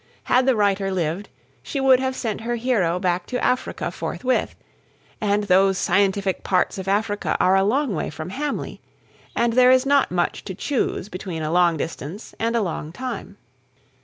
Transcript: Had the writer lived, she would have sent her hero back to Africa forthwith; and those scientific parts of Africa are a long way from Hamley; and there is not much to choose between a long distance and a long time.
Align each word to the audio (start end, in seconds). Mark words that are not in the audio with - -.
Had 0.23 0.47
the 0.47 0.55
writer 0.55 0.91
lived, 0.91 1.29
she 1.61 1.79
would 1.79 1.99
have 1.99 2.15
sent 2.15 2.41
her 2.41 2.55
hero 2.55 2.97
back 2.97 3.27
to 3.27 3.43
Africa 3.43 3.91
forthwith; 3.91 4.55
and 5.21 5.43
those 5.43 5.77
scientific 5.77 6.43
parts 6.43 6.79
of 6.79 6.87
Africa 6.87 7.37
are 7.39 7.55
a 7.55 7.63
long 7.63 7.93
way 7.93 8.09
from 8.09 8.31
Hamley; 8.31 8.81
and 9.35 9.53
there 9.53 9.69
is 9.69 9.85
not 9.85 10.09
much 10.09 10.43
to 10.45 10.55
choose 10.55 11.07
between 11.07 11.43
a 11.43 11.51
long 11.51 11.77
distance 11.77 12.33
and 12.39 12.55
a 12.55 12.63
long 12.63 12.91
time. 12.91 13.37